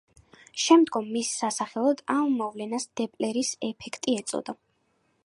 შემდგომ 0.61 1.05
მის 1.17 1.33
სასახელოდ 1.41 2.01
ამ 2.15 2.33
მოვლენას 2.39 2.87
დოპლერის 3.01 3.55
ეფექტი 3.71 4.21
ეწოდა. 4.23 4.57